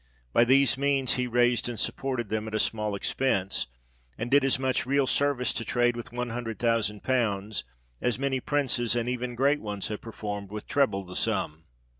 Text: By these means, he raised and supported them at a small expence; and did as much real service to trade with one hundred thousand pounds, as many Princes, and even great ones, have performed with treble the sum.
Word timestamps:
By 0.33 0.45
these 0.45 0.79
means, 0.79 1.13
he 1.13 1.27
raised 1.27 1.69
and 1.69 1.79
supported 1.79 2.29
them 2.29 2.47
at 2.47 2.55
a 2.55 2.59
small 2.59 2.95
expence; 2.95 3.67
and 4.17 4.31
did 4.31 4.43
as 4.43 4.57
much 4.57 4.87
real 4.87 5.05
service 5.05 5.53
to 5.53 5.63
trade 5.63 5.95
with 5.95 6.11
one 6.11 6.31
hundred 6.31 6.57
thousand 6.57 7.03
pounds, 7.03 7.63
as 8.01 8.17
many 8.17 8.39
Princes, 8.39 8.95
and 8.95 9.07
even 9.07 9.35
great 9.35 9.61
ones, 9.61 9.89
have 9.89 10.01
performed 10.01 10.49
with 10.49 10.65
treble 10.65 11.03
the 11.03 11.15
sum. 11.15 11.65